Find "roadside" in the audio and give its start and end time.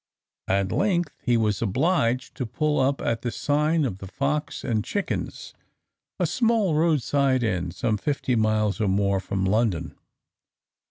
6.73-7.43